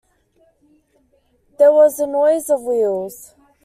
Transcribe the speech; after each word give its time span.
There 1.59 1.71
was 1.71 1.97
the 1.97 2.07
noise 2.07 2.49
of 2.49 2.63
wheels. 2.63 3.35